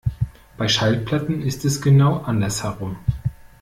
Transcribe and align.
Bei 0.57 0.67
Schallplatten 0.67 1.43
ist 1.43 1.63
es 1.63 1.79
genau 1.79 2.21
andersherum. 2.21 2.97